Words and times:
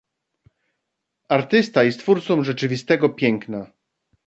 Artysta 1.29 1.83
jest 1.83 1.99
twórcą 1.99 2.43
rzeczywistego 2.43 3.09
piękna. 3.09 3.71